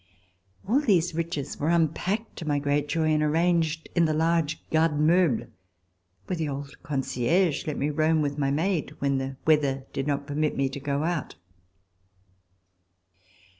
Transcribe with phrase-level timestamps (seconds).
[0.67, 4.93] All these riches were unpacked, to my great joy, and arranged in the large garde
[4.97, 5.47] meubles^
[6.25, 10.25] where the old concierge let me roam with my maid when the weather did not
[10.25, 11.35] permit me to go out.